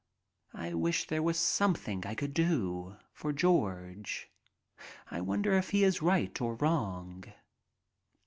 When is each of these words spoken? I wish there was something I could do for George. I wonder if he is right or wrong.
I 0.55 0.73
wish 0.73 1.05
there 1.05 1.21
was 1.21 1.37
something 1.37 2.07
I 2.07 2.15
could 2.15 2.33
do 2.33 2.95
for 3.13 3.31
George. 3.31 4.31
I 5.11 5.21
wonder 5.21 5.53
if 5.53 5.69
he 5.69 5.83
is 5.83 6.01
right 6.01 6.41
or 6.41 6.55
wrong. 6.55 7.25